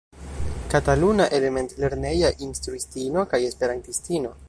[0.73, 4.37] Kataluna element-lerneja instruistino kaj esperantisto.